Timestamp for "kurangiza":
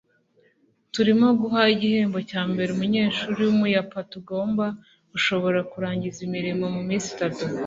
5.71-6.19